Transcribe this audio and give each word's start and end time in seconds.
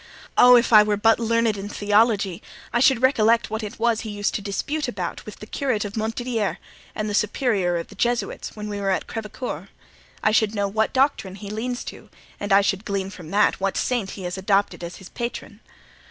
Ah! 0.35 0.55
if 0.55 0.73
I 0.73 0.81
were 0.81 0.97
but 0.97 1.19
learned 1.19 1.57
in 1.57 1.69
theology 1.69 2.41
I 2.73 2.79
should 2.79 3.03
recollect 3.03 3.51
what 3.51 3.61
it 3.61 3.77
was 3.77 3.99
he 4.01 4.09
used 4.09 4.33
to 4.33 4.41
dispute 4.41 4.87
about 4.87 5.23
with 5.27 5.35
the 5.35 5.45
curate 5.45 5.85
of 5.85 5.95
Montdidier 5.95 6.57
and 6.95 7.07
the 7.07 7.13
superior 7.13 7.77
of 7.77 7.89
the 7.89 7.93
Jesuits, 7.93 8.55
when 8.55 8.67
we 8.67 8.81
were 8.81 8.89
at 8.89 9.05
Crevecoeur; 9.05 9.69
I 10.23 10.31
should 10.31 10.55
know 10.55 10.67
what 10.67 10.91
doctrine 10.91 11.35
he 11.35 11.51
leans 11.51 11.83
to 11.83 12.09
and 12.39 12.51
I 12.51 12.61
should 12.61 12.83
glean 12.83 13.11
from 13.11 13.29
that 13.29 13.59
what 13.59 13.77
saint 13.77 14.09
he 14.17 14.23
has 14.23 14.39
adopted 14.39 14.83
as 14.83 14.95
his 14.95 15.09
patron. 15.09 15.59